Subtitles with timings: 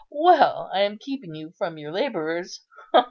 [0.09, 2.61] Well, I am keeping you from your labourers.